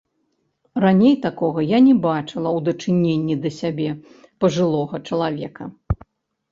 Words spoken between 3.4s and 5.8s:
да сябе, пажылога чалавека.